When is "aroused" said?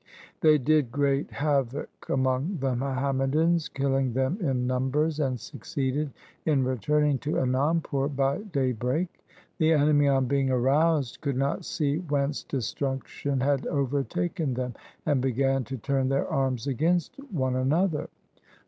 10.49-11.21